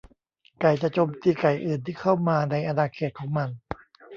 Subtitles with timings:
[0.59, 3.49] ไก่จะโจมตีไก่อื่นที่เข้ามาในอาณาเขตของมัน